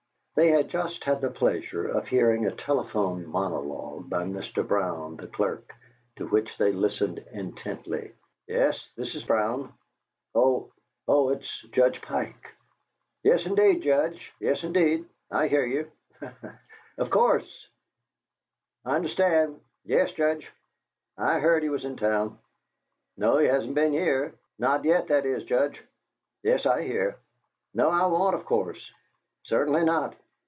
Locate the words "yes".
8.47-8.89, 13.23-13.45, 14.39-14.63, 19.83-20.11, 26.41-26.65